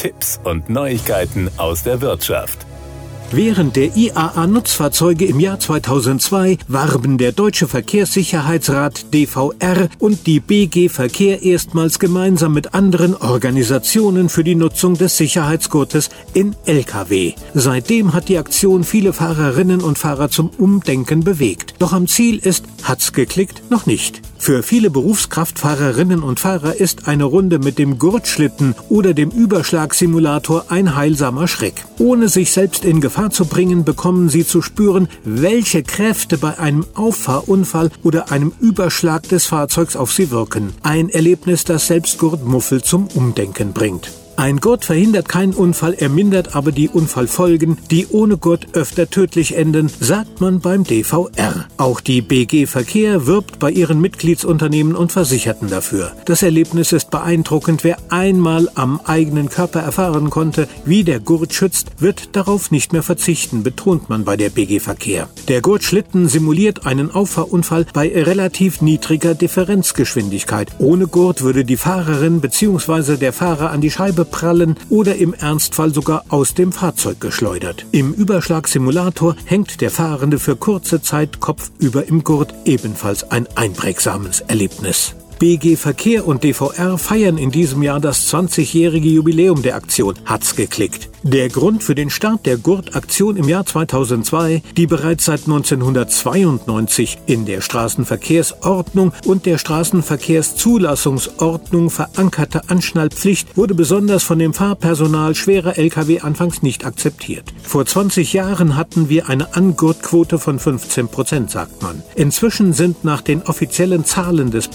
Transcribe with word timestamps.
Tipps 0.00 0.40
und 0.44 0.70
Neuigkeiten 0.70 1.50
aus 1.58 1.82
der 1.82 2.00
Wirtschaft. 2.00 2.64
Während 3.32 3.76
der 3.76 3.94
IAA-Nutzfahrzeuge 3.94 5.26
im 5.26 5.38
Jahr 5.38 5.60
2002 5.60 6.56
warben 6.68 7.18
der 7.18 7.32
Deutsche 7.32 7.68
Verkehrssicherheitsrat 7.68 9.12
DVR 9.12 9.90
und 9.98 10.26
die 10.26 10.40
BG 10.40 10.88
Verkehr 10.88 11.42
erstmals 11.42 11.98
gemeinsam 11.98 12.54
mit 12.54 12.72
anderen 12.72 13.14
Organisationen 13.14 14.30
für 14.30 14.42
die 14.42 14.54
Nutzung 14.54 14.94
des 14.94 15.18
Sicherheitsgurtes 15.18 16.08
in 16.32 16.56
Lkw. 16.64 17.34
Seitdem 17.52 18.14
hat 18.14 18.30
die 18.30 18.38
Aktion 18.38 18.84
viele 18.84 19.12
Fahrerinnen 19.12 19.82
und 19.82 19.98
Fahrer 19.98 20.30
zum 20.30 20.48
Umdenken 20.48 21.24
bewegt. 21.24 21.74
Doch 21.78 21.92
am 21.92 22.06
Ziel 22.06 22.38
ist, 22.38 22.64
hat's 22.84 23.12
geklickt, 23.12 23.70
noch 23.70 23.84
nicht. 23.84 24.22
Für 24.40 24.62
viele 24.62 24.88
Berufskraftfahrerinnen 24.88 26.22
und 26.22 26.40
Fahrer 26.40 26.74
ist 26.74 27.06
eine 27.08 27.24
Runde 27.24 27.58
mit 27.58 27.78
dem 27.78 27.98
Gurtschlitten 27.98 28.74
oder 28.88 29.12
dem 29.12 29.28
Überschlagsimulator 29.28 30.64
ein 30.70 30.96
heilsamer 30.96 31.46
Schreck. 31.46 31.84
Ohne 31.98 32.30
sich 32.30 32.50
selbst 32.50 32.86
in 32.86 33.02
Gefahr 33.02 33.28
zu 33.28 33.44
bringen, 33.44 33.84
bekommen 33.84 34.30
sie 34.30 34.46
zu 34.46 34.62
spüren, 34.62 35.08
welche 35.24 35.82
Kräfte 35.82 36.38
bei 36.38 36.58
einem 36.58 36.86
Auffahrunfall 36.94 37.90
oder 38.02 38.32
einem 38.32 38.52
Überschlag 38.60 39.28
des 39.28 39.44
Fahrzeugs 39.44 39.94
auf 39.94 40.10
sie 40.10 40.30
wirken. 40.30 40.72
Ein 40.82 41.10
Erlebnis, 41.10 41.64
das 41.64 41.86
selbst 41.86 42.18
Gurtmuffel 42.18 42.82
zum 42.82 43.08
Umdenken 43.08 43.74
bringt. 43.74 44.10
Ein 44.40 44.56
Gurt 44.56 44.86
verhindert 44.86 45.28
keinen 45.28 45.52
Unfall, 45.52 45.92
er 45.92 46.08
mindert 46.08 46.56
aber 46.56 46.72
die 46.72 46.88
Unfallfolgen, 46.88 47.76
die 47.90 48.06
ohne 48.06 48.38
Gurt 48.38 48.68
öfter 48.72 49.10
tödlich 49.10 49.54
enden, 49.54 49.90
sagt 50.00 50.40
man 50.40 50.60
beim 50.60 50.82
DVR. 50.82 51.66
Auch 51.76 52.00
die 52.00 52.22
BG 52.22 52.64
Verkehr 52.64 53.26
wirbt 53.26 53.58
bei 53.58 53.70
ihren 53.70 54.00
Mitgliedsunternehmen 54.00 54.96
und 54.96 55.12
Versicherten 55.12 55.68
dafür. 55.68 56.12
Das 56.24 56.42
Erlebnis 56.42 56.92
ist 56.92 57.10
beeindruckend. 57.10 57.84
Wer 57.84 57.98
einmal 58.08 58.70
am 58.76 58.98
eigenen 59.04 59.50
Körper 59.50 59.80
erfahren 59.80 60.30
konnte, 60.30 60.68
wie 60.86 61.04
der 61.04 61.20
Gurt 61.20 61.52
schützt, 61.52 61.88
wird 61.98 62.34
darauf 62.34 62.70
nicht 62.70 62.94
mehr 62.94 63.02
verzichten, 63.02 63.62
betont 63.62 64.08
man 64.08 64.24
bei 64.24 64.38
der 64.38 64.48
BG 64.48 64.80
Verkehr. 64.80 65.28
Der 65.48 65.60
Gurtschlitten 65.60 66.28
simuliert 66.28 66.86
einen 66.86 67.10
Auffahrunfall 67.10 67.84
bei 67.92 68.10
relativ 68.10 68.80
niedriger 68.80 69.34
Differenzgeschwindigkeit. 69.34 70.70
Ohne 70.78 71.08
Gurt 71.08 71.42
würde 71.42 71.66
die 71.66 71.76
Fahrerin 71.76 72.40
bzw. 72.40 73.18
der 73.18 73.34
Fahrer 73.34 73.70
an 73.70 73.82
die 73.82 73.90
Scheibe 73.90 74.29
prallen 74.30 74.76
oder 74.88 75.16
im 75.16 75.34
Ernstfall 75.34 75.92
sogar 75.92 76.24
aus 76.28 76.54
dem 76.54 76.72
Fahrzeug 76.72 77.20
geschleudert. 77.20 77.86
Im 77.92 78.12
Überschlagsimulator 78.12 79.36
hängt 79.44 79.80
der 79.80 79.90
Fahrende 79.90 80.38
für 80.38 80.56
kurze 80.56 81.02
Zeit 81.02 81.40
kopfüber 81.40 82.06
im 82.06 82.24
Gurt, 82.24 82.54
ebenfalls 82.64 83.30
ein 83.30 83.46
einprägsames 83.56 84.40
Erlebnis. 84.40 85.14
BG 85.40 85.76
Verkehr 85.76 86.26
und 86.26 86.44
DVR 86.44 86.98
feiern 86.98 87.38
in 87.38 87.50
diesem 87.50 87.82
Jahr 87.82 87.98
das 87.98 88.30
20-jährige 88.30 89.08
Jubiläum 89.08 89.62
der 89.62 89.74
Aktion 89.74 90.16
Hat's 90.26 90.54
geklickt. 90.54 91.10
Der 91.22 91.50
Grund 91.50 91.82
für 91.82 91.94
den 91.94 92.08
Start 92.08 92.46
der 92.46 92.56
Gurtaktion 92.56 93.36
im 93.36 93.46
Jahr 93.46 93.66
2002, 93.66 94.62
die 94.76 94.86
bereits 94.86 95.26
seit 95.26 95.40
1992 95.40 97.18
in 97.26 97.44
der 97.44 97.60
Straßenverkehrsordnung 97.60 99.12
und 99.26 99.44
der 99.44 99.58
Straßenverkehrszulassungsordnung 99.58 101.90
verankerte 101.90 102.62
Anschnallpflicht, 102.68 103.54
wurde 103.56 103.74
besonders 103.74 104.22
von 104.22 104.38
dem 104.38 104.54
Fahrpersonal 104.54 105.34
schwerer 105.34 105.76
Lkw 105.78 106.20
anfangs 106.20 106.62
nicht 106.62 106.86
akzeptiert. 106.86 107.52
Vor 107.62 107.84
20 107.84 108.32
Jahren 108.32 108.76
hatten 108.76 109.10
wir 109.10 109.28
eine 109.28 109.54
Angurtquote 109.54 110.38
von 110.38 110.58
15 110.58 111.08
Prozent, 111.08 111.50
sagt 111.50 111.82
man. 111.82 112.02
Inzwischen 112.14 112.72
sind 112.72 113.04
nach 113.04 113.20
den 113.20 113.42
offiziellen 113.42 114.06
Zahlen 114.06 114.50
des 114.50 114.68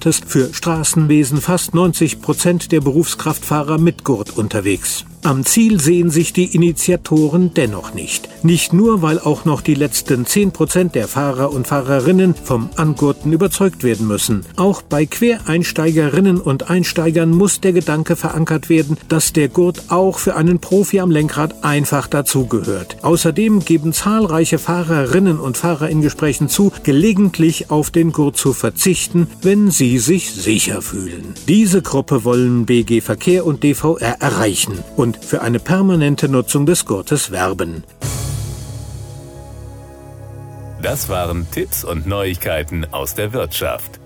Bundesamtes 0.00 0.22
für 0.26 0.54
Straßenwesen 0.54 1.40
fast 1.40 1.74
90 1.74 2.22
Prozent 2.22 2.72
der 2.72 2.80
Berufskraftfahrer 2.80 3.78
mit 3.78 4.02
Gurt 4.02 4.30
unterwegs. 4.36 5.04
Am 5.22 5.44
Ziel 5.44 5.78
sehen 5.78 6.08
sich 6.08 6.32
die 6.32 6.54
Initiatoren 6.54 7.52
dennoch 7.52 7.92
nicht. 7.92 8.30
Nicht 8.42 8.72
nur, 8.72 9.02
weil 9.02 9.18
auch 9.18 9.44
noch 9.44 9.60
die 9.60 9.74
letzten 9.74 10.24
10 10.24 10.52
Prozent 10.52 10.94
der 10.94 11.08
Fahrer 11.08 11.52
und 11.52 11.66
Fahrerinnen 11.66 12.34
vom 12.34 12.70
Angurten 12.76 13.30
überzeugt 13.30 13.84
werden 13.84 14.06
müssen. 14.06 14.46
Auch 14.56 14.80
bei 14.80 15.04
Quereinsteigerinnen 15.04 16.40
und 16.40 16.70
Einsteigern 16.70 17.32
muss 17.32 17.60
der 17.60 17.74
Gedanke 17.74 18.16
verankert 18.16 18.70
werden, 18.70 18.96
dass 19.08 19.34
der 19.34 19.48
Gurt 19.48 19.90
auch 19.90 20.18
für 20.18 20.36
einen 20.36 20.58
Profi 20.58 21.00
am 21.00 21.10
Lenkrad 21.10 21.64
einfach 21.64 22.06
dazugehört. 22.06 22.96
Außerdem 23.02 23.60
geben 23.60 23.92
zahlreiche 23.92 24.58
Fahrerinnen 24.58 25.38
und 25.38 25.58
Fahrer 25.58 25.90
in 25.90 26.00
Gesprächen 26.00 26.48
zu, 26.48 26.72
gelegentlich 26.82 27.70
auf 27.70 27.90
den 27.90 28.12
Gurt 28.12 28.38
zu 28.38 28.54
verzichten, 28.54 29.26
wenn 29.42 29.70
sie 29.70 29.98
sich 29.98 30.32
sicher 30.32 30.80
fühlen. 30.80 31.34
Diese 31.46 31.82
Gruppe 31.82 32.24
wollen 32.24 32.64
BG 32.64 33.02
Verkehr 33.02 33.44
und 33.44 33.62
DVR 33.62 34.16
erreichen. 34.20 34.78
Und 34.96 35.09
und 35.10 35.24
für 35.24 35.42
eine 35.42 35.58
permanente 35.58 36.28
Nutzung 36.28 36.66
des 36.66 36.84
Gurtes 36.84 37.32
werben. 37.32 37.82
Das 40.80 41.08
waren 41.08 41.50
Tipps 41.50 41.82
und 41.84 42.06
Neuigkeiten 42.06 42.86
aus 42.92 43.14
der 43.16 43.32
Wirtschaft. 43.32 43.99